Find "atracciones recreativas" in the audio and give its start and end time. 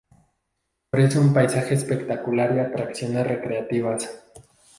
2.59-4.09